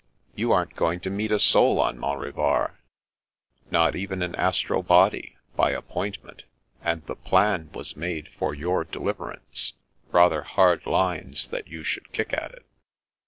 You 0.33 0.51
aren't 0.51 0.75
going 0.75 0.99
to 1.01 1.11
meet 1.11 1.31
a 1.31 1.37
soul 1.37 1.79
on 1.79 1.99
Mont 1.99 2.19
Revard?"" 2.19 2.71
Not 3.69 3.95
even 3.95 4.23
an 4.23 4.33
astral 4.33 4.81
body— 4.81 5.37
^by 5.59 5.75
appointment. 5.77 6.41
And 6.83 7.05
the 7.05 7.15
plan 7.15 7.69
was 7.75 7.95
made 7.95 8.27
for 8.29 8.55
your 8.55 8.83
deliverance. 8.83 9.73
Rather 10.11 10.41
hard 10.41 10.87
lines 10.87 11.49
that 11.49 11.67
you 11.67 11.83
should 11.83 12.11
kick 12.13 12.33
at 12.33 12.49
it." 12.51 12.65